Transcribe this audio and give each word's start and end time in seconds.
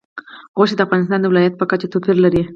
غوښې 0.57 0.75
د 0.77 0.81
افغانستان 0.85 1.19
د 1.21 1.25
ولایاتو 1.31 1.59
په 1.61 1.65
کچه 1.71 1.87
توپیر 1.93 2.17
لري. 2.25 2.41